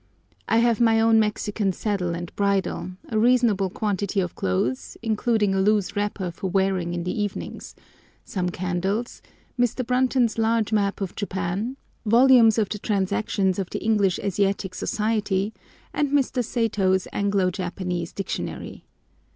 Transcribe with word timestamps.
I 0.49 0.57
have 0.57 0.81
my 0.81 0.99
own 0.99 1.19
Mexican 1.19 1.73
saddle 1.73 2.15
and 2.15 2.35
bridle, 2.35 2.93
a 3.09 3.19
reasonable 3.19 3.69
quantity 3.69 4.19
of 4.19 4.33
clothes, 4.33 4.97
including 5.03 5.53
a 5.53 5.61
loose 5.61 5.95
wrapper 5.95 6.31
for 6.31 6.49
wearing 6.49 6.95
in 6.95 7.03
the 7.03 7.21
evenings, 7.21 7.75
some 8.25 8.49
candles, 8.49 9.21
Mr. 9.59 9.85
Brunton's 9.85 10.39
large 10.39 10.73
map 10.73 11.01
of 11.01 11.15
Japan, 11.15 11.77
volumes 12.03 12.57
of 12.57 12.67
the 12.69 12.79
Transactions 12.79 13.59
of 13.59 13.69
the 13.69 13.83
English 13.83 14.17
Asiatic 14.23 14.73
Society, 14.73 15.53
and 15.93 16.09
Mr. 16.09 16.43
Satow's 16.43 17.07
Anglo 17.13 17.51
Japanese 17.51 18.11
Dictionary. 18.11 18.87